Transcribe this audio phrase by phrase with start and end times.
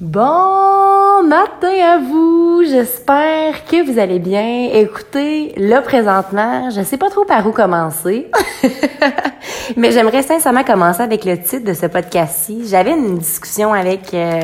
[0.00, 4.70] Bon matin à vous, j'espère que vous allez bien.
[4.72, 8.28] Écoutez, là présentement, je sais pas trop par où commencer,
[9.76, 12.66] mais j'aimerais sincèrement commencer avec le titre de ce podcast-ci.
[12.66, 14.40] J'avais une discussion avec euh,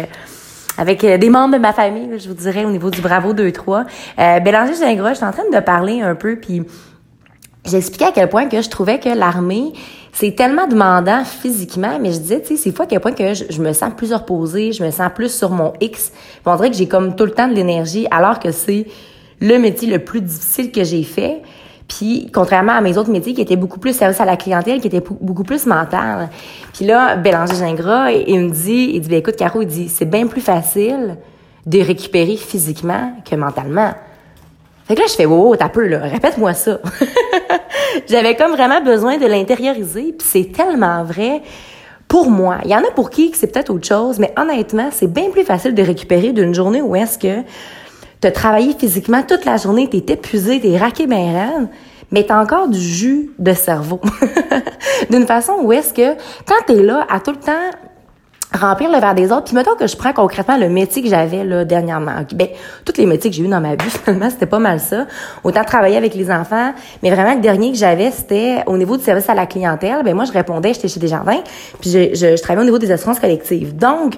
[0.79, 3.87] avec euh, des membres de ma famille, je vous dirais au niveau du Bravo 2-3.
[4.21, 6.63] Euh, Bélanger Gingras, je suis en train de parler un peu, puis
[7.71, 9.73] j'expliquais à quel point que je trouvais que l'armée,
[10.13, 13.33] c'est tellement demandant physiquement, mais je disais, tu sais, c'est fois à quel point que
[13.35, 16.13] je, me sens plus reposée, je me sens plus sur mon X.
[16.45, 18.87] on dirait que j'ai comme tout le temps de l'énergie, alors que c'est
[19.41, 21.43] le métier le plus difficile que j'ai fait.
[21.89, 24.87] Puis, contrairement à mes autres métiers qui étaient beaucoup plus service à la clientèle, qui
[24.87, 26.29] étaient beaucoup plus mental.
[26.73, 30.05] Puis là, Bélanger Gingras, il me dit, il dit, ben écoute, Caro, il dit, c'est
[30.05, 31.17] bien plus facile
[31.67, 33.93] de récupérer physiquement que mentalement.
[34.87, 36.79] Fait que là, je fais, wow, t'as peu, là, répète-moi ça.
[38.09, 41.43] J'avais comme vraiment besoin de l'intérioriser, puis c'est tellement vrai
[42.09, 42.59] pour moi.
[42.65, 45.45] Il y en a pour qui c'est peut-être autre chose, mais honnêtement, c'est bien plus
[45.45, 47.43] facile de récupérer d'une journée où est-ce que
[48.21, 51.69] t'as travaillé physiquement toute la journée, t'es épuisé, t'es raqué ben raide,
[52.11, 54.01] mais t'as encore du jus de cerveau.
[55.11, 57.71] D'une façon où est-ce que quand t'es là à tout le temps
[58.53, 59.45] remplir le verre des autres.
[59.45, 62.13] Puis mettons que je prends concrètement le métier que j'avais là dernièrement.
[62.35, 62.49] Ben,
[62.85, 65.07] tous les métiers que j'ai eu dans ma vie, finalement, c'était pas mal ça.
[65.45, 69.05] Autant travailler avec les enfants, mais vraiment le dernier que j'avais, c'était au niveau du
[69.05, 70.03] service à la clientèle.
[70.05, 71.43] Ben moi, je répondais, j'étais chez Desjardins,
[71.81, 73.77] puis je, je, je travaillais au niveau des assurances collectives.
[73.77, 74.15] Donc,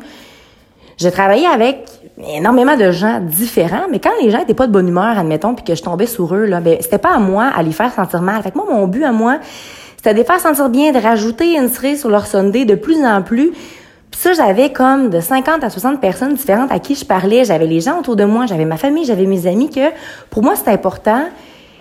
[0.99, 1.85] je travaillais avec
[2.19, 5.65] énormément de gens différents, mais quand les gens étaient pas de bonne humeur, admettons, puis
[5.65, 8.23] que je tombais sur eux, là, ben c'était pas à moi à les faire sentir
[8.23, 8.43] mal.
[8.43, 9.39] Fait que moi, mon but à moi,
[9.97, 13.05] c'était de les faire sentir bien, de rajouter une cerise sur leur Sunday de plus
[13.05, 13.53] en plus
[14.13, 17.47] puis ça, j'avais comme de 50 à 60 personnes différentes à qui je parlais.
[17.47, 19.89] J'avais les gens autour de moi, j'avais ma famille, j'avais mes amis, que
[20.29, 21.25] pour moi, c'est important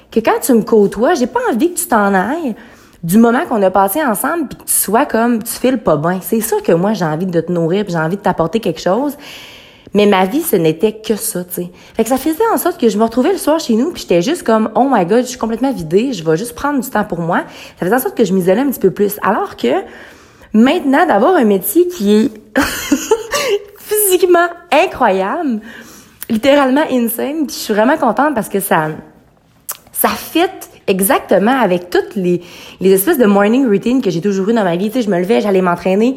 [0.09, 2.55] que quand tu me côtoies, j'ai pas envie que tu t'en ailles
[3.03, 6.19] du moment qu'on a passé ensemble puis que tu sois comme tu files pas bien.
[6.21, 9.17] C'est sûr que moi, j'ai envie de te nourrir j'ai envie de t'apporter quelque chose.
[9.93, 11.71] Mais ma vie, ce n'était que ça, tu sais.
[11.95, 14.03] Fait que ça faisait en sorte que je me retrouvais le soir chez nous, puis
[14.03, 16.89] j'étais juste comme, oh my god, je suis complètement vidée, je vais juste prendre du
[16.89, 17.43] temps pour moi.
[17.77, 19.17] Ça faisait en sorte que je m'isolais un petit peu plus.
[19.21, 19.67] Alors que
[20.53, 22.31] Maintenant, d'avoir un métier qui est
[23.77, 25.61] physiquement incroyable,
[26.29, 28.89] littéralement insane, puis je suis vraiment contente parce que ça
[30.01, 30.39] ça fit
[30.87, 32.41] exactement avec toutes les,
[32.79, 34.89] les espèces de morning routine que j'ai toujours eu dans ma vie.
[34.89, 36.15] Tu sais, je me levais, j'allais m'entraîner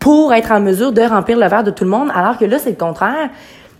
[0.00, 2.58] pour être en mesure de remplir le verre de tout le monde, alors que là,
[2.58, 3.30] c'est le contraire.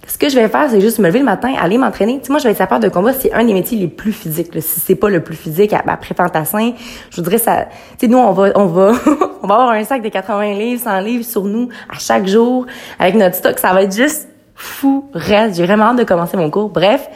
[0.06, 2.18] Ce que je vais faire, c'est juste me lever le matin, aller m'entraîner.
[2.18, 4.12] Tu sais, moi, je vais être sapeur de combat, c'est un des métiers les plus
[4.12, 4.54] physiques.
[4.54, 4.60] Là.
[4.60, 6.72] Si c'est pas le plus physique après fantassin,
[7.10, 7.66] je voudrais ça.
[7.98, 8.92] Tu sais, nous, on va, on va,
[9.42, 12.66] on va avoir un sac de 80 livres, 100 livres sur nous à chaque jour
[12.98, 13.58] avec notre stock.
[13.60, 15.56] Ça va être juste fou, reste.
[15.56, 16.70] J'ai vraiment hâte de commencer mon cours.
[16.70, 17.08] Bref,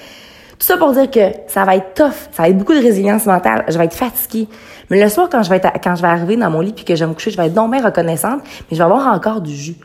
[0.56, 3.26] tout ça pour dire que ça va être tough, ça va être beaucoup de résilience
[3.26, 3.64] mentale.
[3.68, 4.48] Je vais être fatiguée.
[4.90, 6.84] Mais le soir, quand je vais être, quand je vais arriver dans mon lit puis
[6.84, 9.40] que je vais me coucher, je vais être non reconnaissante, mais je vais avoir encore
[9.40, 9.76] du jus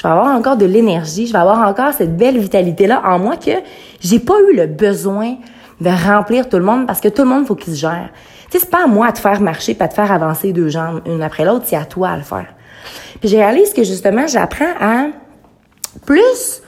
[0.00, 3.36] je vais avoir encore de l'énergie, je vais avoir encore cette belle vitalité-là en moi
[3.36, 3.50] que
[4.00, 5.36] j'ai pas eu le besoin
[5.78, 8.08] de remplir tout le monde parce que tout le monde faut qu'il se gère.
[8.50, 11.02] Tu sais, c'est pas à moi de faire marcher pas de faire avancer deux jambes
[11.04, 12.46] une après l'autre, c'est à toi à le faire.
[13.20, 15.08] Puis j'ai réalisé que justement, j'apprends à
[16.06, 16.62] plus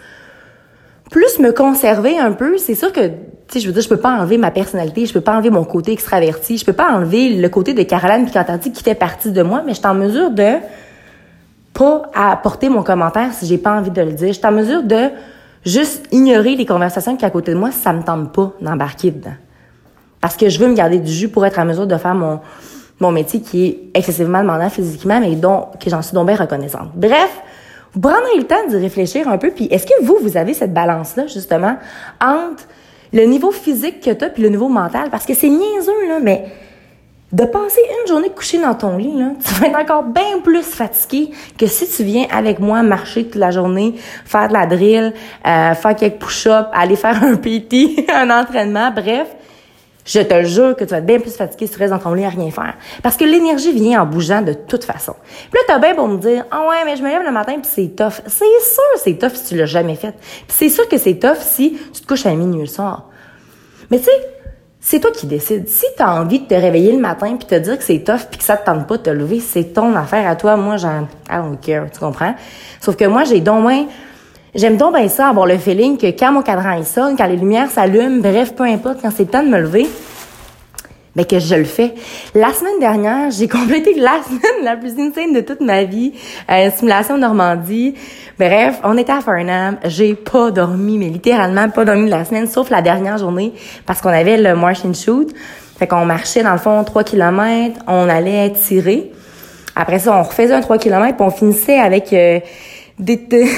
[1.11, 3.15] plus me conserver un peu, c'est sûr que tu
[3.49, 5.65] sais, je veux dire, je peux pas enlever ma personnalité, je peux pas enlever mon
[5.65, 9.43] côté extraverti, je peux pas enlever le côté de Caroline Picantardi qui fait partie de
[9.43, 10.57] moi, mais je suis en mesure de
[11.73, 14.29] pas à apporter mon commentaire si j'ai pas envie de le dire.
[14.29, 15.11] Je suis en mesure de
[15.65, 19.11] juste ignorer les conversations qui à côté de moi si ça me tente pas d'embarquer
[19.11, 19.35] dedans.
[20.21, 22.41] Parce que je veux me garder du jus pour être en mesure de faire mon,
[23.01, 26.91] mon métier qui est excessivement demandant physiquement, mais dont, que j'en suis donc bien reconnaissante.
[26.95, 27.31] Bref,
[27.93, 30.73] vous prendrez le temps d'y réfléchir un peu, puis est-ce que vous, vous avez cette
[30.73, 31.77] balance-là, justement,
[32.21, 32.65] entre
[33.13, 35.11] le niveau physique que tu as puis le niveau mental?
[35.11, 36.47] Parce que c'est niaiseux, là, mais
[37.33, 40.63] de passer une journée couchée dans ton lit, là, tu vas être encore bien plus
[40.63, 43.95] fatigué que si tu viens avec moi marcher toute la journée,
[44.27, 45.15] faire de la drill,
[45.47, 49.29] euh, faire quelques push-ups, aller faire un PT, un entraînement, bref.
[50.05, 52.13] Je te jure que tu vas être bien plus fatigué si tu restes dans ton
[52.13, 52.75] lit à rien faire.
[53.05, 55.15] Parce que l'énergie vient en bougeant de toute façon.
[55.23, 57.53] Puis là, t'as bien pour me dire, ah ouais, mais je me lève le matin
[57.53, 58.21] puis c'est tough.
[58.27, 60.15] C'est sûr c'est tough si tu l'as jamais fait.
[60.49, 63.11] C'est sûr que c'est tough si tu te couches à minuit le soir.
[63.93, 64.11] Mais tu sais,
[64.85, 65.69] c'est toi qui décides.
[65.69, 68.27] Si tu as envie de te réveiller le matin puis te dire que c'est tough
[68.29, 70.57] puis que ça te tente pas de te lever, c'est ton affaire à toi.
[70.57, 72.35] Moi, j'en I don't care, tu comprends?
[72.81, 73.87] Sauf que moi, j'ai donc moins
[74.55, 77.37] j'aime donc bien ça avoir le feeling que quand mon cadran il sonne, quand les
[77.37, 79.89] lumières s'allument, bref, peu importe, quand c'est le temps de me lever,
[81.17, 81.95] mais que je le fais.
[82.35, 86.13] La semaine dernière, j'ai complété la semaine la plus insane de toute ma vie,
[86.51, 87.95] euh, simulation Normandie.
[88.39, 92.47] Bref, on était à Farnham, j'ai pas dormi, mais littéralement pas dormi de la semaine,
[92.47, 93.53] sauf la dernière journée,
[93.87, 95.33] parce qu'on avait le marching shoot.
[95.79, 99.11] Fait qu'on marchait dans le fond 3 km, on allait tirer.
[99.75, 102.41] Après ça, on refaisait un 3 km, puis on finissait avec euh,
[102.99, 103.19] des,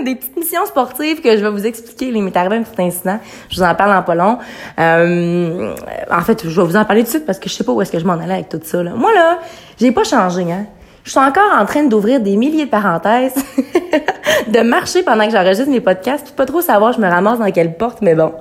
[0.04, 2.06] des petites missions sportives que je vais vous expliquer.
[2.06, 3.18] Il m'est arrivé un petit incident.
[3.48, 4.38] Je vous en parle en pas long.
[4.78, 5.74] Euh,
[6.10, 7.72] en fait, je vais vous en parler tout de suite parce que je sais pas
[7.72, 8.82] où est-ce que je m'en allais avec tout ça.
[8.82, 9.38] Moi, là,
[9.78, 10.66] j'ai pas changé, hein.
[11.02, 13.34] Je suis encore en train d'ouvrir des milliers de parenthèses,
[14.48, 17.50] de marcher pendant que j'enregistre mes podcasts, puis pas trop savoir je me ramasse dans
[17.50, 18.34] quelle porte, mais bon.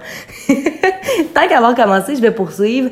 [1.33, 2.89] Tant qu'avoir commencé, je vais poursuivre.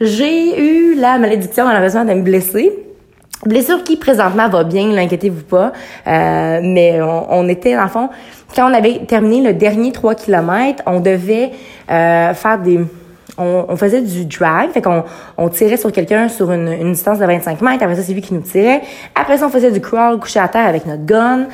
[0.00, 2.72] J'ai eu la malédiction malheureusement de me blesser.
[3.44, 5.72] Blessure qui présentement va bien, l'inquiétez-vous pas.
[6.06, 8.08] Euh, mais on, était, dans le fond,
[8.54, 11.50] quand on avait terminé le dernier 3 km, on devait
[11.90, 12.80] euh, faire des...
[13.36, 15.02] On, faisait du drag, fait qu'on
[15.36, 17.82] on tirait sur quelqu'un sur une, une, distance de 25 mètres.
[17.82, 18.82] Après ça, c'est lui qui nous tirait.
[19.16, 21.48] Après ça, on faisait du crawl couché à terre avec notre gun.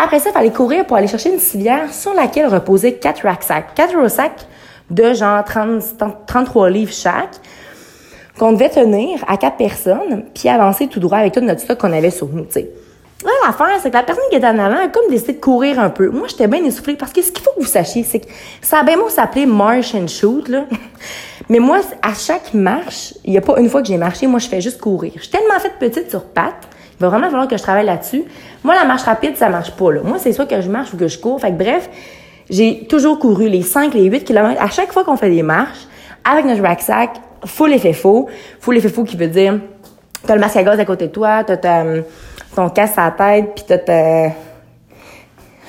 [0.00, 3.74] Après ça, il fallait courir pour aller chercher une civière sur laquelle reposaient quatre rucksacks.
[3.74, 4.46] Quatre sacs
[4.90, 5.82] de genre 30,
[6.26, 7.40] 33 livres chaque
[8.38, 11.92] qu'on devait tenir à quatre personnes, puis avancer tout droit avec tout notre stock qu'on
[11.92, 12.70] avait sur nous, tu sais.
[13.24, 15.80] Là, l'affaire, c'est que la personne qui était en avant a comme décidé de courir
[15.80, 16.10] un peu.
[16.10, 18.26] Moi, j'étais bien essoufflée parce que ce qu'il faut que vous sachiez, c'est que
[18.60, 20.66] ça a bien beau s'appeler march and shoot, là.
[21.48, 24.38] Mais moi, à chaque marche, il n'y a pas une fois que j'ai marché, moi,
[24.38, 25.12] je fais juste courir.
[25.16, 26.68] Je suis tellement faite petite sur pattes.
[26.98, 28.24] Il va vraiment falloir que je travaille là-dessus.
[28.62, 30.02] Moi, la marche rapide, ça marche pas, là.
[30.04, 31.40] Moi, c'est soit que je marche ou que je cours.
[31.40, 31.88] Fait que bref,
[32.50, 34.62] j'ai toujours couru les 5, les 8 kilomètres.
[34.62, 35.86] À chaque fois qu'on fait des marches,
[36.24, 37.10] avec notre rucksack,
[37.44, 38.28] full effet faux.
[38.60, 39.58] Full effet faux qui veut dire,
[40.26, 41.56] t'as le masque à gaz à côté de toi, t'as
[42.54, 44.32] ton casque à la tête, puis t'as ta...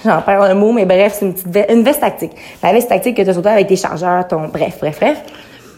[0.06, 2.32] J'en perds un mot, mais bref, c'est une petite veste, une veste tactique.
[2.62, 4.48] La veste tactique que t'as sur toi avec tes chargeurs, ton...
[4.48, 5.24] Bref, bref, bref.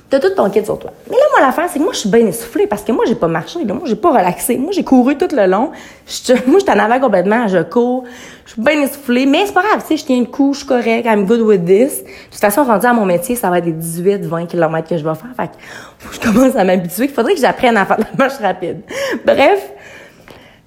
[0.09, 0.91] T'as tout ton kit sur toi.
[1.07, 3.13] Mais là, moi, l'affaire, c'est que moi, je suis bien essoufflée parce que moi, j'ai
[3.13, 3.63] pas marché.
[3.63, 3.73] Là.
[3.75, 4.57] Moi, j'ai pas relaxé.
[4.57, 5.71] Moi, j'ai couru tout le long.
[6.07, 7.47] Je, moi, j'étais en avant complètement.
[7.47, 8.05] Je cours.
[8.45, 9.27] Je suis bien essoufflée.
[9.27, 11.05] Mais c'est pas grave, tu sais, je tiens le coup, je suis correct.
[11.05, 12.03] I'm good with this.
[12.03, 14.97] De toute façon, rendu à mon métier, ça va être des 18, 20 km que
[14.97, 15.29] je vais faire.
[15.37, 15.53] Fait que
[15.99, 17.05] faut que je commence à m'habituer.
[17.05, 18.81] Il faudrait que j'apprenne à faire la marche rapide.
[19.23, 19.73] Bref.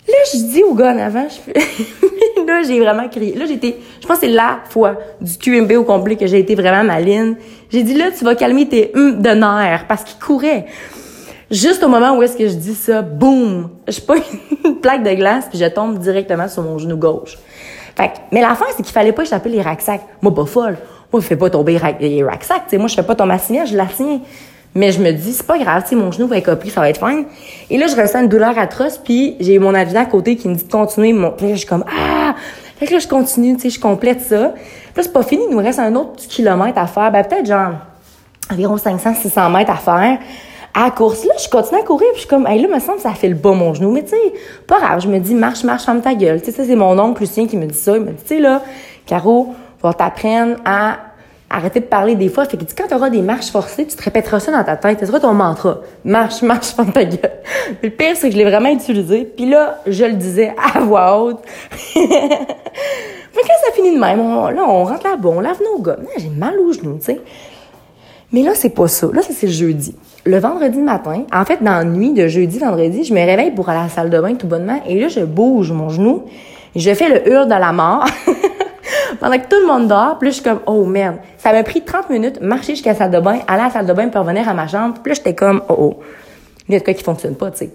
[0.06, 1.60] Là, je dis au gars en avant, je fais...
[2.52, 3.34] là, j'ai vraiment crié.
[3.36, 6.54] Là, j'étais, je pense que c'est la fois du QMB au complet que j'ai été
[6.54, 7.36] vraiment maline.
[7.70, 10.66] J'ai dit, là, tu vas calmer tes hum de nerfs parce qu'il courait.
[11.50, 14.14] Juste au moment où est-ce que je dis ça, boum, je pas
[14.64, 17.36] une plaque de glace puis je tombe directement sur mon genou gauche.
[17.96, 20.00] Fait que, mais l'affaire, c'est qu'il fallait pas échapper les racksacks.
[20.22, 20.78] Moi, pas folle.
[21.12, 22.62] Moi, je fais pas tomber les racksacks.
[22.68, 24.20] sais, moi, je fais pas tomber ma je la tiens.
[24.74, 26.88] Mais je me dis, c'est pas grave, si mon genou va être copié, ça va
[26.88, 27.26] être fine.
[27.68, 30.54] Et là, je ressens une douleur atroce, puis j'ai mon avis à côté qui me
[30.54, 31.12] dit de continuer.
[31.12, 31.30] Mon...
[31.30, 32.34] Puis là, je suis comme, ah!
[32.78, 34.54] Fait que là, je continue, tu sais, je complète ça.
[34.56, 37.12] Puis là, c'est pas fini, il nous reste un autre petit kilomètre à faire.
[37.12, 37.74] Ben, peut-être genre
[38.50, 40.18] environ 500, 600 mètres à faire.
[40.74, 42.98] À course, là, je continue à courir, puis je suis comme, hey, là, me semble
[42.98, 43.92] ça fait le bas, mon genou.
[43.92, 44.32] Mais tu sais,
[44.66, 46.40] pas grave, je me dis, marche, marche, ferme ta gueule.
[46.40, 47.94] Tu sais, c'est mon oncle Lucien qui me dit ça.
[47.94, 48.62] Il me dit, tu sais, là,
[49.06, 50.96] Caro, va t'apprendre à
[51.52, 52.44] arrêter de parler des fois.
[52.44, 55.00] Fait que quand tu auras des marches forcées, tu te répéteras ça dans ta tête.
[55.00, 55.80] Ce sera ton mantra.
[56.04, 57.32] Marche, marche, ferme ta gueule.
[57.82, 59.24] Le pire, c'est que je l'ai vraiment utilisé.
[59.24, 61.40] Puis là, je le disais à voix haute.
[61.70, 64.18] fait que là, ça finit de même.
[64.18, 65.96] là, on rentre là-bas, on lave nos gars.
[66.16, 67.20] J'ai mal aux genoux, tu sais.
[68.32, 69.08] Mais là, c'est pas ça.
[69.12, 69.94] Là, c'est le jeudi.
[70.24, 73.68] Le vendredi matin, en fait, dans la nuit de jeudi, vendredi, je me réveille pour
[73.68, 74.80] aller à la salle de bain tout bonnement.
[74.86, 76.24] Et là, je bouge mon genou.
[76.74, 78.06] Je fais le hurle de la mort.
[79.20, 81.16] Pendant que tout le monde dort, là, je suis comme, oh merde.
[81.38, 83.86] Ça m'a pris 30 minutes, marcher jusqu'à la salle de bain, aller à la salle
[83.86, 84.96] de bain, puis revenir à ma chambre.
[85.04, 86.00] Là, j'étais comme, oh oh.
[86.68, 87.70] Il y a de quoi qui fonctionne pas, tu sais.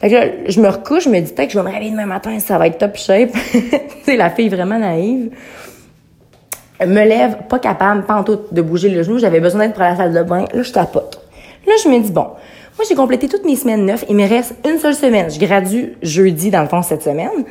[0.00, 2.06] Fait que là, je me recouche, je me dis, que je vais me réveiller demain
[2.06, 3.32] matin, ça va être top shape.
[3.52, 3.60] tu
[4.04, 5.30] sais, la fille vraiment naïve.
[6.80, 9.18] Me lève, pas capable, pas en tout, de bouger le genou.
[9.18, 10.44] J'avais besoin d'être pour la salle de bain.
[10.52, 11.20] Là, je tapote.
[11.66, 12.26] Là, je me dis, bon,
[12.76, 14.04] moi, j'ai complété toutes mes semaines neuf.
[14.08, 15.30] Il me reste une seule semaine.
[15.30, 17.44] Je gradue jeudi, dans le fond, cette semaine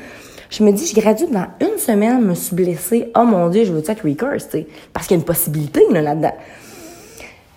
[0.53, 3.11] je me dis, je gradue dans une semaine, je me suis blessée.
[3.17, 4.67] Oh mon Dieu, je veux être recurse, tu sais?
[4.93, 6.33] Parce qu'il y a une possibilité là-dedans.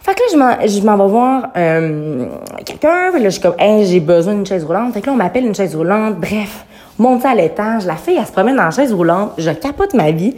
[0.01, 2.27] fait que là, je m'en vais voir euh,
[2.65, 3.11] quelqu'un.
[3.13, 4.95] Là, je suis comme, hey, j'ai besoin d'une chaise roulante.
[4.95, 6.17] Fait que là, on m'appelle une chaise roulante.
[6.17, 6.65] Bref,
[6.99, 7.85] monter à l'étage.
[7.85, 9.33] La fille, elle se promène dans la chaise roulante.
[9.37, 10.35] Je capote ma vie.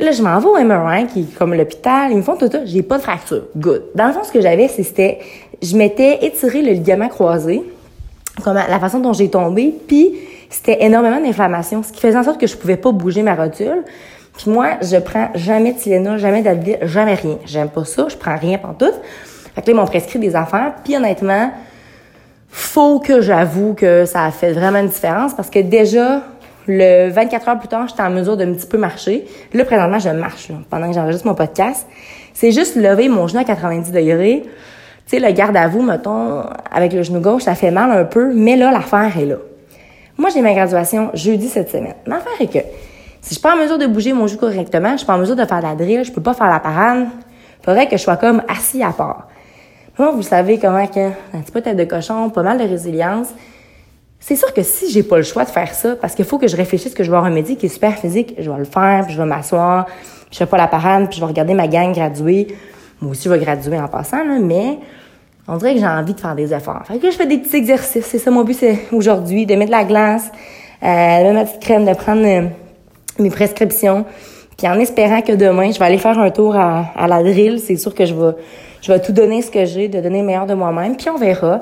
[0.00, 2.10] Là, je m'en vais au MRI, qui est comme l'hôpital.
[2.10, 2.64] Ils me font tout ça.
[2.64, 3.44] J'ai pas de fracture.
[3.56, 3.90] Good.
[3.94, 5.20] Dans le fond, ce que j'avais, c'était,
[5.62, 7.62] je m'étais étiré le ligament croisé,
[8.42, 10.14] comme la façon dont j'ai tombé, puis
[10.54, 13.82] c'était énormément d'inflammation, ce qui faisait en sorte que je pouvais pas bouger ma rotule.
[14.36, 17.38] Puis moi, je prends jamais de Tylenol, jamais d'Advil, jamais rien.
[17.44, 18.92] J'aime pas ça, je prends rien pour tout.
[19.54, 20.74] Fait que là, ils m'ont prescrit des affaires.
[20.84, 21.50] Puis honnêtement,
[22.50, 26.22] faut que j'avoue que ça a fait vraiment une différence parce que déjà,
[26.68, 29.26] le 24 heures plus tard, j'étais en mesure de un petit peu marcher.
[29.54, 31.84] Là, présentement, je marche pendant que j'enregistre mon podcast.
[32.32, 34.44] C'est juste lever mon genou à 90 degrés.
[34.44, 34.50] Tu
[35.06, 38.32] sais, le garde à vous, mettons, avec le genou gauche, ça fait mal un peu,
[38.32, 39.36] mais là, l'affaire est là.
[40.16, 41.94] Moi, j'ai ma graduation jeudi cette semaine.
[42.06, 42.58] L'affaire est que
[43.20, 45.18] si je suis pas en mesure de bouger mon joue correctement, je suis pas en
[45.18, 47.06] mesure de faire la drill, je peux pas faire la parade,
[47.62, 49.28] faudrait que je sois comme assis à part.
[49.98, 53.28] Moi, vous savez comment que un petit peu tête de cochon, pas mal de résilience.
[54.20, 56.48] c'est sûr que si j'ai pas le choix de faire ça, parce qu'il faut que
[56.48, 58.64] je réfléchisse que je vais avoir un métier qui est super physique, je vais le
[58.64, 61.54] faire, puis je vais m'asseoir, puis je fais pas la parade, puis je vais regarder
[61.54, 62.48] ma gang graduer.
[63.00, 64.78] Moi aussi, je vais graduer en passant, là, mais
[65.46, 66.82] on dirait que j'ai envie de faire des efforts.
[66.86, 68.06] Fait que je fais des petits exercices.
[68.06, 70.30] C'est ça mon but, c'est aujourd'hui, de mettre de la glace,
[70.82, 72.48] euh, de mettre ma petite crème, de prendre euh,
[73.18, 74.04] mes prescriptions.
[74.56, 77.58] Puis en espérant que demain, je vais aller faire un tour à, à la drill.
[77.58, 78.32] C'est sûr que je vais,
[78.80, 80.96] je vais tout donner ce que j'ai, de donner le meilleur de moi-même.
[80.96, 81.60] Puis on verra.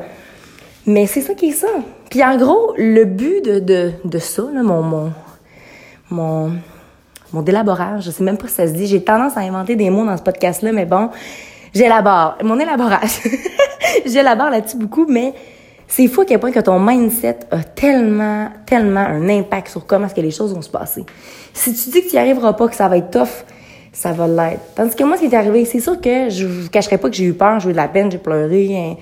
[0.87, 1.69] Mais c'est ça qui est ça.
[2.11, 5.13] Puis en gros, le but de, de, de ça, là, mon, mon,
[6.11, 6.53] mon,
[7.33, 9.91] mon délaborage, je sais même pas si ça se dit, j'ai tendance à inventer des
[9.91, 11.11] mots dans ce podcast-là, mais bon,
[11.75, 12.39] j'élabore.
[12.43, 13.21] Mon élaborage.
[14.07, 15.35] j'élabore là-dessus beaucoup, mais
[15.87, 20.07] c'est fou à quel point que ton mindset a tellement, tellement un impact sur comment
[20.07, 21.05] est-ce que les choses vont se passer.
[21.53, 23.45] Si tu dis que tu n'y arriveras pas, que ça va être tough,
[23.93, 24.63] ça va l'être.
[24.75, 27.15] Tandis que moi, ce qui est arrivé, c'est sûr que je vous cacherai pas que
[27.15, 28.97] j'ai eu peur, j'ai eu de la peine, j'ai pleuré, hein,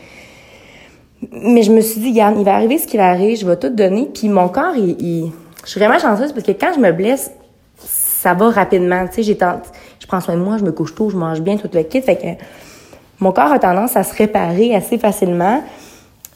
[1.31, 3.69] mais je me suis dit, il va arriver ce qui va arriver, je vais tout
[3.69, 4.09] donner.
[4.13, 5.31] Puis mon corps, il,
[5.65, 7.31] je suis vraiment chanceuse parce que quand je me blesse,
[7.77, 9.07] ça va rapidement.
[9.07, 11.57] Tu sais, j'ai je prends soin de moi, je me couche tôt, je mange bien,
[11.57, 12.03] tout le kit.
[12.03, 12.13] Que
[13.21, 15.63] mon corps a tendance à se réparer assez facilement.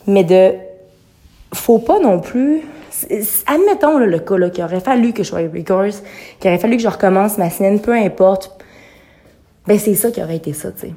[0.07, 0.52] Mais de,
[1.52, 2.62] faut pas non plus,
[3.47, 6.02] admettons le cas qu'il aurait fallu que je sois recourse,
[6.38, 8.52] qu'il aurait fallu que je recommence ma semaine, peu importe.
[9.66, 10.93] Ben c'est ça qui aurait été ça, tu sais.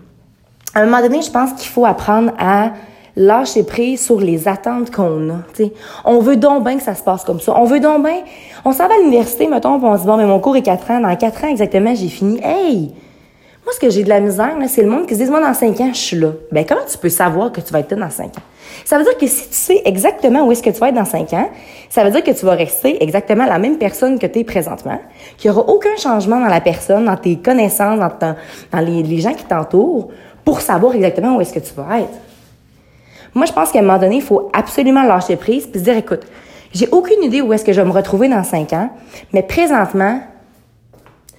[0.75, 2.73] À un moment donné, je pense qu'il faut apprendre à
[3.17, 5.39] lâcher prise sur les attentes qu'on a.
[5.53, 5.73] T'sais.
[6.05, 7.53] On veut donc bien que ça se passe comme ça.
[7.59, 8.21] On veut donc bien...
[8.63, 10.91] On s'en va à l'université, mettons, on se dit, bon, mais mon cours est 4
[10.91, 10.99] ans.
[11.01, 12.39] Dans 4 ans exactement, j'ai fini.
[12.43, 12.91] Hey!
[13.65, 15.53] Moi, ce que j'ai de la misère, c'est le monde qui se dit, moi, dans
[15.53, 16.29] 5 ans, je suis là.
[16.53, 18.41] Ben, comment tu peux savoir que tu vas être là dans 5 ans?
[18.85, 21.03] Ça veut dire que si tu sais exactement où est-ce que tu vas être dans
[21.03, 21.49] 5 ans,
[21.89, 24.99] ça veut dire que tu vas rester exactement la même personne que tu es présentement,
[25.37, 29.43] qu'il n'y aura aucun changement dans la personne, dans tes connaissances, dans, les gens qui
[29.43, 30.09] t'entourent,
[30.45, 32.26] pour savoir exactement où est-ce que tu vas être.
[33.37, 35.95] Moi, je pense qu'à un moment donné, il faut absolument lâcher prise puis se dire,
[35.95, 36.21] écoute,
[36.73, 38.89] j'ai aucune idée où est-ce que je vais me retrouver dans cinq ans,
[39.31, 40.19] mais présentement,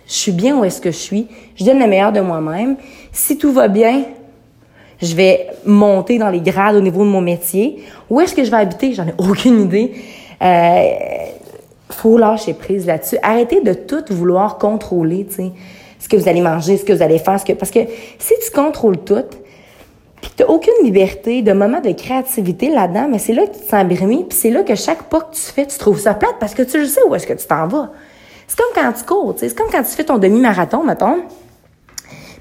[0.07, 1.27] je suis bien où est-ce que je suis,
[1.57, 2.77] je donne le meilleur de moi-même.
[3.11, 4.05] Si tout va bien,
[5.03, 7.83] je vais monter dans les grades au niveau de mon métier.
[8.09, 8.93] Où est-ce que je vais habiter?
[8.93, 9.93] J'en ai aucune idée.
[10.41, 10.83] Euh,
[11.91, 13.19] faut lâcher prise là-dessus.
[13.25, 15.51] Arrêtez de tout vouloir contrôler, tu sais,
[15.99, 17.81] ce que vous allez manger, ce que vous allez faire, que, parce que
[18.21, 19.25] si tu contrôles tout,
[20.21, 23.69] puis t'as aucune liberté de moment de créativité là-dedans, mais c'est là que tu te
[23.69, 26.37] sens brimé, puis c'est là que chaque pas que tu fais, tu trouves ça plate
[26.41, 27.91] parce que tu sais où est-ce que tu t'en vas.
[28.47, 31.19] C'est comme quand tu cours, c'est comme quand tu fais ton demi-marathon, mettons.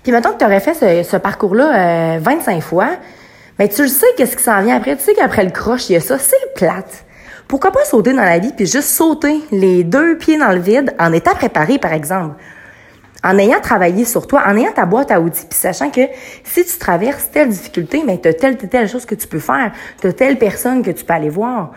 [0.03, 2.89] Puis mettons que tu aurais fait ce, parcours-là euh, 25 fois,
[3.59, 5.93] mais tu le sais qu'est-ce qui s'en vient après, tu sais qu'après le croche, il
[5.93, 7.03] y a ça, c'est plate.
[7.47, 10.93] Pourquoi pas sauter dans la vie puis juste sauter les deux pieds dans le vide
[10.99, 12.35] en étant préparé, par exemple?
[13.27, 16.01] En ayant travaillé sur toi, en ayant ta boîte à outils, puis sachant que
[16.43, 19.39] si tu traverses telle difficulté, mais tu as telle, telle, telle chose que tu peux
[19.39, 21.71] faire, tu telle personne que tu peux aller voir.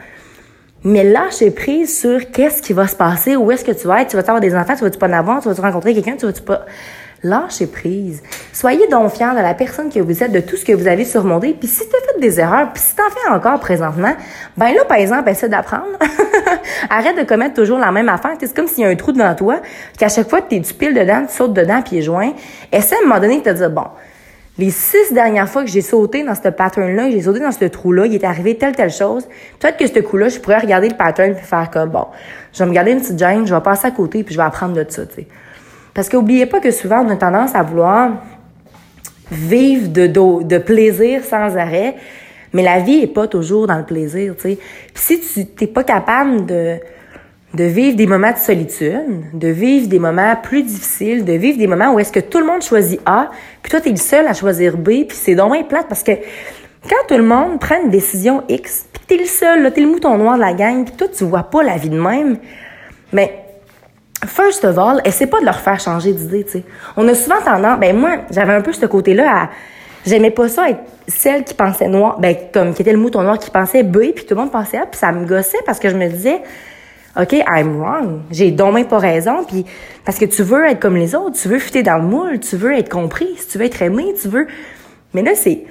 [0.84, 4.08] Mais lâcher prise sur qu'est-ce qui va se passer, où est-ce que tu vas être,
[4.08, 6.26] tu vas avoir des enfants, tu vas-tu pas en avoir, tu vas-tu rencontrer quelqu'un, tu
[6.26, 6.64] vas-tu pas...
[7.22, 8.22] Lâchez prise.
[8.52, 11.04] Soyez donc fiers de la personne que vous êtes, de tout ce que vous avez
[11.04, 11.54] surmonté.
[11.58, 14.14] Puis si tu as fait des erreurs, puis si tu en fais encore présentement,
[14.56, 15.98] ben là, par exemple, essaie d'apprendre.
[16.90, 18.32] Arrête de commettre toujours la même affaire.
[18.40, 19.60] C'est comme s'il y a un trou devant toi,
[19.98, 22.32] qu'à chaque fois que tu piles dedans, tu sautes dedans, pieds joints.
[22.72, 23.84] Essaie à un moment donné de te dire, bon,
[24.56, 28.06] les six dernières fois que j'ai sauté dans ce pattern-là, j'ai sauté dans ce trou-là,
[28.06, 29.28] il est arrivé telle, telle chose.
[29.58, 32.06] Peut-être que ce coup-là, je pourrais regarder le pattern et faire comme, bon,
[32.52, 34.46] je vais me garder une petite gêne, je vais passer à côté puis je vais
[34.46, 35.28] apprendre de ça, tu sais.
[35.94, 38.12] Parce qu'oubliez pas que souvent, on a tendance à vouloir
[39.30, 41.94] vivre de, de, plaisir sans arrêt,
[42.52, 44.58] mais la vie est pas toujours dans le plaisir, tu sais.
[44.92, 46.78] Puis si tu t'es pas capable de,
[47.54, 51.66] de vivre des moments de solitude, de vivre des moments plus difficiles, de vivre des
[51.66, 53.30] moments où est-ce que tout le monde choisit A,
[53.62, 56.12] puis toi, tu es le seul à choisir B, puis c'est dommage plate parce que
[56.88, 59.88] quand tout le monde prend une décision X, puis t'es le seul, là, t'es le
[59.88, 62.38] mouton noir de la gang, puis toi, tu vois pas la vie de même,
[63.12, 63.44] mais
[64.26, 66.64] First of all, essaie pas de leur faire changer d'idée, tu sais.
[66.96, 69.50] On a souvent tendance, ben moi, j'avais un peu ce côté-là à,
[70.04, 73.38] j'aimais pas ça être celle qui pensait noir, ben comme qui était le mouton noir
[73.38, 75.88] qui pensait B, puis tout le monde pensait A, puis ça me gossait parce que
[75.88, 76.42] je me disais,
[77.18, 78.20] OK, I'm wrong.
[78.30, 79.64] J'ai donc même pas raison, puis
[80.04, 82.56] parce que tu veux être comme les autres, tu veux fitter dans le moule, tu
[82.56, 84.46] veux être compris, tu veux être aimé, tu veux.
[85.14, 85.64] Mais là, c'est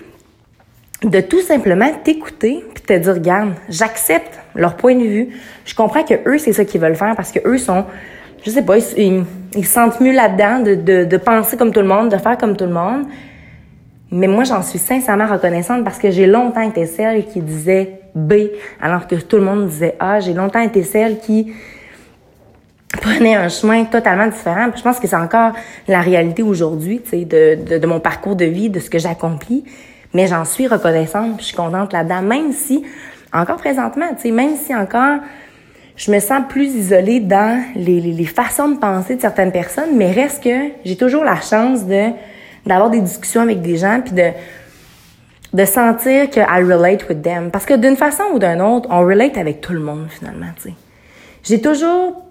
[1.03, 5.29] de tout simplement t'écouter puis te dire, regarde, j'accepte leur point de vue.
[5.65, 7.85] Je comprends que eux, c'est ça qu'ils veulent faire parce que eux sont
[8.43, 12.09] je sais pas, ils, se sentent mieux là-dedans de, de, penser comme tout le monde,
[12.09, 13.05] de faire comme tout le monde.
[14.11, 18.33] Mais moi, j'en suis sincèrement reconnaissante parce que j'ai longtemps été celle qui disait B
[18.81, 20.19] alors que tout le monde disait A.
[20.19, 21.53] J'ai longtemps été celle qui
[23.01, 24.69] prenait un chemin totalement différent.
[24.75, 25.51] je pense que c'est encore
[25.87, 29.63] la réalité aujourd'hui, de, de, mon parcours de vie, de ce que j'accomplis.
[30.13, 32.83] Mais j'en suis reconnaissante, puis je suis contente là-dedans, même si
[33.31, 35.19] encore présentement, tu sais, même si encore
[35.99, 39.97] je me sens plus isolée dans les, les, les, façons de penser de certaines personnes,
[39.97, 42.11] mais reste que j'ai toujours la chance de
[42.65, 44.29] d'avoir des discussions avec des gens puis de
[45.51, 48.99] de sentir que I relate with them parce que d'une façon ou d'une autre, on
[48.99, 50.75] relate avec tout le monde finalement, tu sais.
[51.43, 52.23] J'ai toujours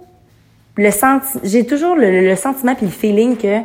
[0.76, 3.58] le senti j'ai toujours le, le sentiment puis le feeling que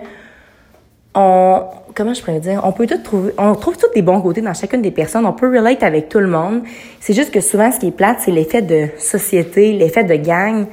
[1.15, 1.63] on
[1.95, 4.53] comment je pourrais dire, on peut tout trouver, on trouve tous des bons côtés dans
[4.53, 6.63] chacune des personnes, on peut relate avec tout le monde.
[6.99, 10.65] C'est juste que souvent, ce qui est plate, c'est l'effet de société, l'effet de gang,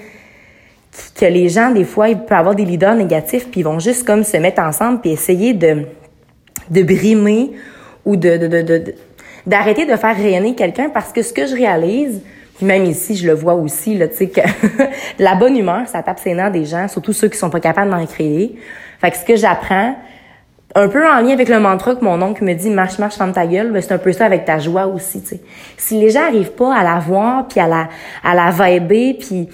[1.15, 4.07] que les gens, des fois, ils peuvent avoir des leaders négatifs, puis ils vont juste
[4.07, 5.85] comme se mettre ensemble, puis essayer de,
[6.71, 7.53] de brimer
[8.05, 8.95] ou de, de, de,
[9.47, 12.23] d'arrêter de, faire rayonner quelqu'un, parce que ce que je réalise,
[12.57, 14.41] puis même ici, je le vois aussi, là, tu sais, que
[15.19, 17.91] la bonne humeur, ça tape ses nerfs des gens, surtout ceux qui sont pas capables
[17.91, 18.57] d'en créer.
[19.01, 19.95] Fait que ce que j'apprends,
[20.75, 23.33] un peu en lien avec le mantra que mon oncle me dit marche marche ferme
[23.33, 25.41] ta gueule ben c'est un peu ça avec ta joie aussi tu sais.
[25.77, 27.89] Si les gens arrivent pas à la voir puis à la
[28.23, 29.49] à la vibrer puis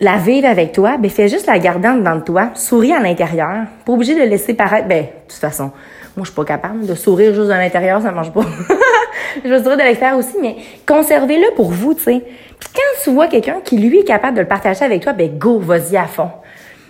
[0.00, 2.50] la vivre avec toi ben fais juste la garder en dedans de toi.
[2.54, 3.66] Souris à l'intérieur.
[3.84, 4.88] Pas obligé de laisser paraître.
[4.88, 5.70] Ben de toute façon
[6.16, 8.44] moi je suis pas capable de sourire juste à l'intérieur ça marche pas.
[9.44, 12.22] Je veux sourire de l'extérieur aussi mais conservez-le pour vous tu sais.
[12.58, 15.38] Puis quand tu vois quelqu'un qui lui est capable de le partager avec toi ben
[15.38, 16.30] go vas-y à fond.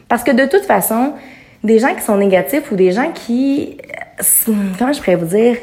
[0.08, 1.14] Parce que de toute façon
[1.64, 3.78] des gens qui sont négatifs ou des gens qui,
[4.18, 5.56] euh, comment je pourrais vous dire,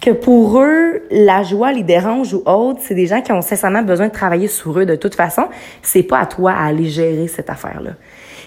[0.00, 3.82] que pour eux, la joie les dérange ou autre, c'est des gens qui ont sincèrement
[3.82, 5.46] besoin de travailler sur eux de toute façon.
[5.82, 7.92] C'est pas à toi à aller gérer cette affaire-là.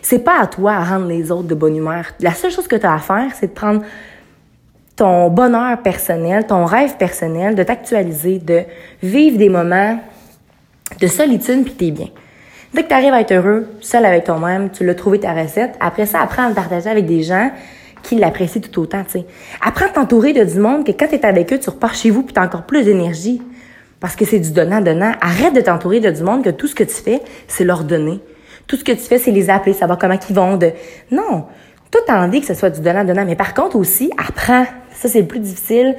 [0.02, 2.06] C'est pas à toi à rendre les autres de bonne humeur.
[2.22, 3.82] La seule chose que tu as à faire, c'est de prendre
[4.96, 8.64] ton bonheur personnel, ton rêve personnel, de t'actualiser, de
[9.02, 10.00] vivre des moments
[11.00, 12.10] de solitude puis t'es bien.
[12.74, 15.76] Dès que tu arrives à être heureux, seul avec toi-même, tu l'as trouvé ta recette.
[15.80, 17.52] Après ça, apprends à le partager avec des gens
[18.04, 19.26] qui l'apprécient tout autant, tu sais.
[19.66, 22.12] Apprends à t'entourer de du monde que quand tu es avec eux, tu repars chez
[22.12, 23.42] vous puis tu as encore plus d'énergie.
[24.00, 25.12] Parce que c'est du donnant-donnant.
[25.20, 28.22] Arrête de t'entourer de du monde que tout ce que tu fais, c'est leur donner.
[28.68, 30.56] Tout ce que tu fais, c'est les appeler, savoir comment ils vont.
[30.56, 30.72] De...
[31.12, 31.46] Non,
[31.92, 33.26] tout en dit que ce soit du donnant-donnant.
[33.26, 34.66] Mais par contre aussi, apprends.
[34.94, 35.96] Ça, c'est le plus difficile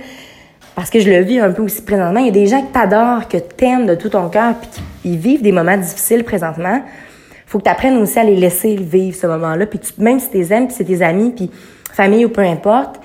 [0.80, 2.20] parce que je le vis un peu aussi présentement.
[2.20, 4.70] Il y a des gens que t'adorent, que t'aimes de tout ton cœur, puis
[5.02, 6.80] qui vivent des moments difficiles présentement.
[7.44, 9.66] Faut que tu apprennes aussi à les laisser vivre ce moment-là.
[9.66, 11.50] Puis même si t'es aimes, puis c'est tes amis, puis
[11.92, 12.98] famille ou peu importe,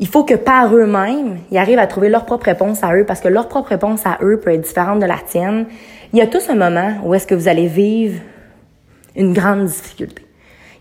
[0.00, 3.20] il faut que par eux-mêmes, ils arrivent à trouver leur propre réponse à eux, parce
[3.20, 5.66] que leur propre réponse à eux peut être différente de la tienne.
[6.12, 8.20] Il y a tout ce moment où est-ce que vous allez vivre
[9.14, 10.24] une grande difficulté.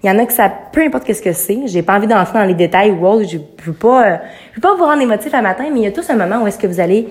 [0.02, 2.40] Il y en a que ça, peu importe qu'est-ce que c'est, j'ai pas envie d'entrer
[2.40, 4.18] dans les détails ou autre, je veux pas, euh,
[4.52, 6.42] je veux pas vous rendre émotif à matin, mais il y a tout ce moment
[6.42, 7.08] où est-ce que vous allez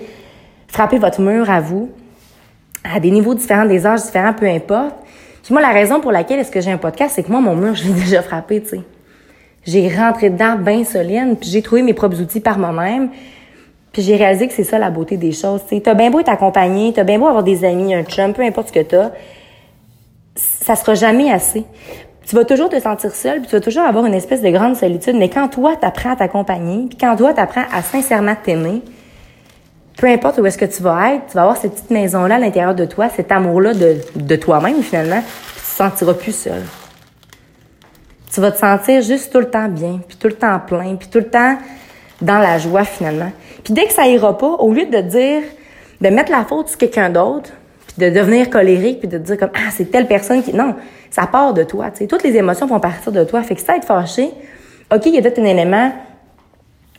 [0.67, 1.91] frapper votre mur à vous,
[2.83, 4.95] à des niveaux différents, des âges différents, peu importe.
[5.43, 7.55] Puis moi, la raison pour laquelle est-ce que j'ai un podcast, c'est que moi, mon
[7.55, 8.81] mur, je l'ai déjà frappé, tu sais.
[9.65, 13.09] J'ai rentré dedans bien solide, puis j'ai trouvé mes propres outils par moi-même.
[13.91, 15.61] Puis j'ai réalisé que c'est ça la beauté des choses.
[15.67, 18.41] Tu as bien beau être accompagné, t'as bien beau avoir des amis, un chum, peu
[18.41, 19.11] importe ce que t'as,
[20.35, 21.65] ça sera jamais assez
[22.29, 24.75] tu vas toujours te sentir seul, puis tu vas toujours avoir une espèce de grande
[24.75, 25.15] solitude.
[25.15, 28.83] Mais quand toi, tu apprends à t'accompagner, puis quand toi, tu apprends à sincèrement t'aimer,
[29.97, 32.37] peu importe où est-ce que tu vas être, tu vas avoir cette petite maison-là à
[32.37, 36.61] l'intérieur de toi, cet amour-là de, de toi-même, finalement, puis tu te sentiras plus seul.
[38.31, 41.07] Tu vas te sentir juste tout le temps bien, puis tout le temps plein, puis
[41.07, 41.57] tout le temps
[42.21, 43.31] dans la joie, finalement.
[43.63, 45.41] Puis dès que ça ira pas, au lieu de dire,
[45.99, 47.49] de mettre la faute sur quelqu'un d'autre,
[47.99, 50.75] de devenir colérique puis de te dire comme ah c'est telle personne qui non
[51.09, 53.61] ça part de toi tu sais toutes les émotions vont partir de toi fait que
[53.61, 54.31] ça être fâché
[54.93, 55.91] ok il y a peut-être un élément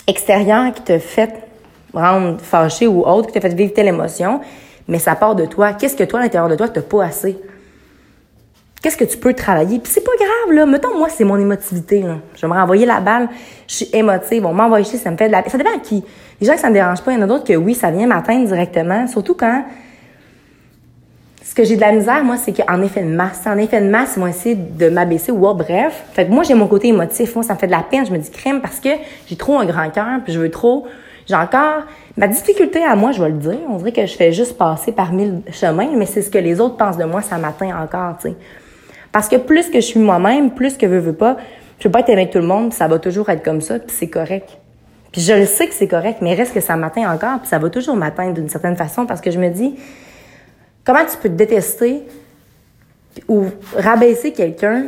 [0.07, 1.31] extérieur qui te fait
[1.93, 4.41] rendre fâché ou autre qui te fait vivre telle émotion
[4.87, 7.37] mais ça part de toi qu'est-ce que toi à l'intérieur de toi t'as pas assez?
[8.83, 9.79] Qu'est-ce que tu peux travailler?
[9.79, 10.65] Puis c'est pas grave, là.
[10.65, 12.17] Mettons, moi, c'est mon émotivité, là.
[12.35, 13.29] Je vais me renvoyer la balle.
[13.69, 14.47] Je suis émotive.
[14.47, 15.47] On m'envoie chier, ça me fait de la...
[15.47, 16.03] Ça dépend à qui.
[16.41, 17.91] Les gens que ça me dérange pas, il y en a d'autres que oui, ça
[17.91, 19.07] vient m'atteindre directement.
[19.07, 19.65] Surtout quand
[21.51, 23.89] ce que j'ai de la misère, moi, c'est qu'en effet de masse, en effet de
[23.89, 26.05] masse, vont essayer de m'abaisser ou bref.
[26.13, 27.35] Fait que moi, j'ai mon côté émotif.
[27.35, 28.07] Moi, ça me fait de la peine.
[28.07, 28.91] Je me dis crème parce que
[29.27, 30.87] j'ai trop un grand cœur, puis je veux trop.
[31.27, 31.87] J'ai encore
[32.17, 33.59] ma difficulté à moi, je vais le dire.
[33.69, 36.61] On dirait que je fais juste passer par mille chemins, mais c'est ce que les
[36.61, 38.37] autres pensent de moi, ça m'atteint encore, tu sais.
[39.11, 41.37] Parce que plus que je suis moi-même, plus que je veux pas,
[41.81, 43.91] je peux pas être avec tout le monde, ça va toujours être comme ça, puis
[43.91, 44.57] c'est correct.
[45.11, 47.59] Puis je le sais que c'est correct, mais reste que ça m'atteint encore, puis ça
[47.59, 49.75] va toujours m'atteindre d'une certaine façon parce que je me dis,
[50.85, 52.03] Comment tu peux te détester
[53.29, 54.87] ou rabaisser quelqu'un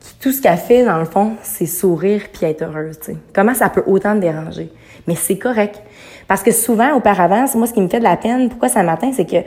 [0.00, 2.98] qui, tout ce qu'elle fait, dans le fond, c'est sourire puis être heureuse?
[3.34, 4.70] Comment ça peut autant te déranger?
[5.06, 5.80] Mais c'est correct.
[6.26, 8.82] Parce que souvent, auparavant, c'est moi ce qui me fait de la peine, pourquoi ça
[8.82, 9.38] m'atteint, c'est que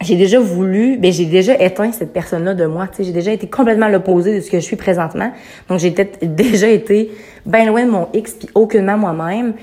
[0.00, 2.88] j'ai déjà voulu, ben j'ai déjà éteint cette personne-là de moi.
[2.98, 5.32] J'ai déjà été complètement l'opposé de ce que je suis présentement.
[5.68, 5.90] Donc j'ai
[6.22, 7.10] déjà été
[7.44, 9.54] bien loin de mon X puis aucunement moi-même.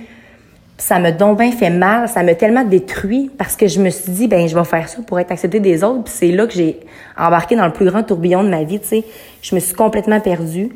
[0.78, 4.12] Ça me donc bien fait mal, ça m'a tellement détruit parce que je me suis
[4.12, 6.54] dit ben je vais faire ça pour être acceptée des autres, puis c'est là que
[6.54, 6.80] j'ai
[7.18, 9.04] embarqué dans le plus grand tourbillon de ma vie, tu sais.
[9.42, 10.70] Je me suis complètement perdue.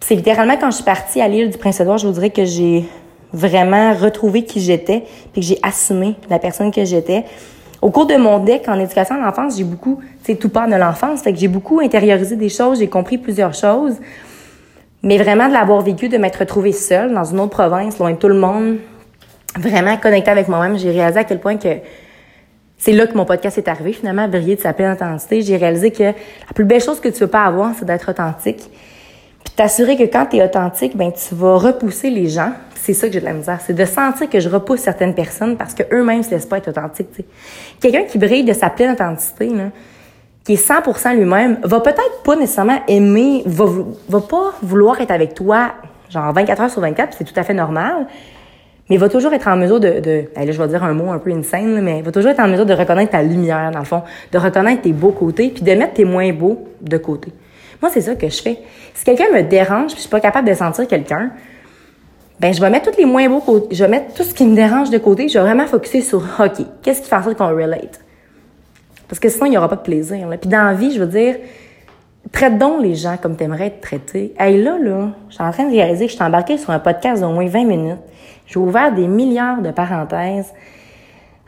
[0.00, 2.84] C'est littéralement quand je suis partie à l'île du Prince-Édouard, je vous dirais que j'ai
[3.32, 7.24] vraiment retrouvé qui j'étais, puis que j'ai assumé la personne que j'étais.
[7.82, 10.76] Au cours de mon deck en éducation à l'enfance, j'ai beaucoup, sais, tout part de
[10.76, 13.96] l'enfance, fait que j'ai beaucoup intériorisé des choses, j'ai compris plusieurs choses.
[15.02, 18.16] Mais vraiment de l'avoir vécu, de m'être retrouvée seule dans une autre province, loin de
[18.16, 18.76] tout le monde,
[19.58, 21.68] vraiment connectée avec moi-même, j'ai réalisé à quel point que
[22.78, 25.40] c'est là que mon podcast est arrivé, finalement, briller de sa pleine intensité.
[25.40, 28.70] J'ai réalisé que la plus belle chose que tu veux pas avoir, c'est d'être authentique.
[29.44, 32.52] Puis t'assurer que quand tu es authentique, ben tu vas repousser les gens.
[32.74, 35.56] C'est ça que j'ai de la misère, c'est de sentir que je repousse certaines personnes
[35.56, 37.08] parce que eux-mêmes se laissent pas être authentiques.
[37.80, 39.50] Quelqu'un qui brille de sa pleine authenticité,
[40.44, 43.64] qui est 100% lui-même, va peut-être pas nécessairement aimer, va,
[44.08, 45.72] va pas vouloir être avec toi
[46.10, 48.06] genre 24 heures sur 24, c'est tout à fait normal
[48.88, 51.18] mais va toujours être en mesure de, de là, je vais dire un mot un
[51.18, 54.02] peu insane, mais va toujours être en mesure de reconnaître ta lumière, dans le fond,
[54.32, 57.32] de reconnaître tes beaux côtés, puis de mettre tes moins beaux de côté.
[57.82, 58.58] Moi, c'est ça que je fais.
[58.94, 61.30] Si quelqu'un me dérange, puis je suis pas capable de sentir quelqu'un,
[62.38, 64.44] ben je vais mettre tous les moins beaux côtés, je vais mettre tout ce qui
[64.44, 67.38] me dérange de côté, je vais vraiment focuser sur OK, qu'est-ce qui fait en sorte
[67.38, 68.00] qu'on relate?
[69.08, 70.28] Parce que sinon il y aura pas de plaisir.
[70.28, 70.36] Là.
[70.36, 71.36] Puis dans la vie, je veux dire,
[72.32, 74.34] traite donc les gens comme tu aimerais être traité.
[74.38, 76.78] Hey là là, je suis en train de réaliser que je suis embarquée sur un
[76.78, 77.98] podcast d'au moins 20 minutes.
[78.46, 80.52] J'ai ouvert des milliards de parenthèses.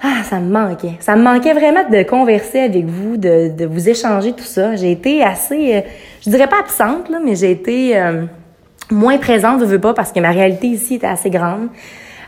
[0.01, 0.95] Ah, ça me manquait.
[1.01, 4.77] Ça me manquait vraiment de converser avec vous, de, de vous échanger tout ça.
[4.77, 5.81] J'ai été assez, euh,
[6.25, 8.25] je dirais pas absente, là, mais j'ai été euh,
[8.91, 11.69] moins présente, je veux pas, parce que ma réalité ici était assez grande.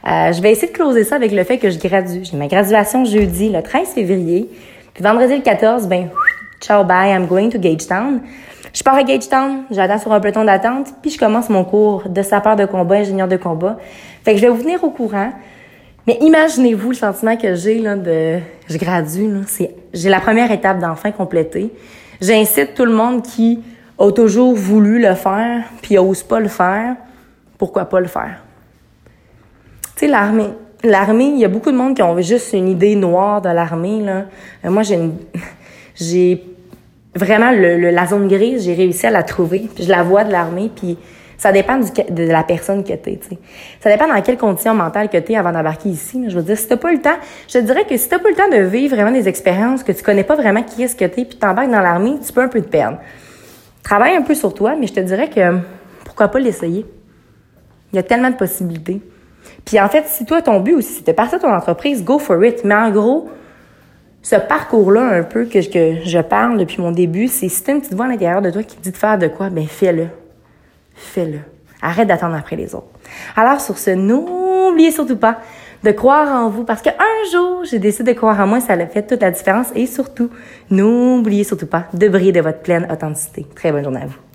[0.07, 2.25] Euh, je vais essayer de closer ça avec le fait que je gradue.
[2.25, 4.49] J'ai ma graduation jeudi, le 13 février.
[4.95, 6.09] Puis vendredi le 14, ben,
[6.61, 8.21] ciao, bye, I'm going to Gagetown.
[8.73, 12.23] Je pars à Gagetown, j'attends sur un peloton d'attente, puis je commence mon cours de
[12.23, 13.79] sapeur de combat, ingénieur de combat.
[14.25, 15.33] Fait que je vais vous venir au courant.
[16.07, 20.79] Mais imaginez-vous le sentiment que j'ai là de je gradue c'est j'ai la première étape
[20.79, 21.73] d'enfin complétée.
[22.21, 23.63] J'incite tout le monde qui
[23.99, 26.97] a toujours voulu le faire puis ose pas le faire,
[27.59, 28.43] pourquoi pas le faire?
[29.97, 30.51] Tu sais l'armée,
[30.83, 34.01] l'armée, il y a beaucoup de monde qui ont juste une idée noire de l'armée
[34.01, 34.25] là.
[34.65, 35.17] Euh, moi j'ai une
[35.95, 36.43] j'ai
[37.15, 39.69] vraiment le, la zone grise, j'ai réussi à la trouver.
[39.75, 40.97] Puis je la vois de l'armée, puis
[41.41, 43.35] ça dépend de la personne que t'es, tu.
[43.81, 46.23] Ça dépend dans quelles conditions mentales que t'es avant d'embarquer ici.
[46.29, 47.17] Je veux dire, si t'as pas le temps,
[47.49, 49.93] je te dirais que si t'as pas le temps de vivre vraiment des expériences, que
[49.93, 52.49] tu connais pas vraiment qui est-ce que t'es, puis t'embarques dans l'armée, tu peux un
[52.49, 52.99] peu te perdre.
[53.83, 55.61] Travaille un peu sur toi, mais je te dirais que
[56.05, 56.85] pourquoi pas l'essayer?
[57.95, 59.01] Il y a tellement de possibilités.
[59.65, 62.45] Puis en fait, si toi, ton but aussi, c'est de partir ton entreprise, go for
[62.45, 62.65] it.
[62.65, 63.31] Mais en gros,
[64.21, 67.81] ce parcours-là un peu que, que je parle depuis mon début, c'est si tu une
[67.81, 70.09] petite voix à l'intérieur de toi qui te dit de faire de quoi, ben fais-le.
[71.01, 71.41] Fais-le.
[71.83, 72.89] Arrête d'attendre après les autres.
[73.37, 75.41] Alors sur ce, n'oubliez surtout pas
[75.83, 76.93] de croire en vous parce qu'un
[77.33, 80.31] jour, j'ai décidé de croire en moi, ça a fait toute la différence et surtout,
[80.71, 83.47] n'oubliez surtout pas de briller de votre pleine authenticité.
[83.55, 84.30] Très bonne journée à vous.